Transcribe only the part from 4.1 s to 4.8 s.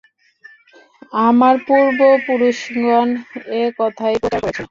প্রচার করেছেন।